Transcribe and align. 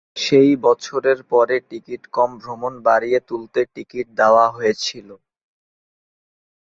সেই 0.17 0.51
বছরের 0.65 1.19
পরে, 1.31 1.55
টিকিট-কম 1.69 2.29
ভ্রমণ 2.41 2.73
বাড়িয়ে 2.87 3.19
তুলতে 3.29 3.59
টিকিট 3.75 4.07
দেওয়া 4.19 4.45
হয়েছিল। 4.49 5.09